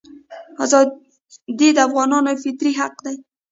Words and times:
ازادي 0.63 1.69
د 1.73 1.77
افغانانو 1.87 2.31
فطري 2.43 2.71
حق 2.79 2.95
دی. 3.05 3.15